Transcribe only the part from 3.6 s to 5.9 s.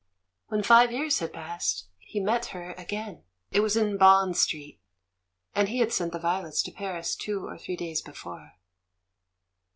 in Bond Street, and he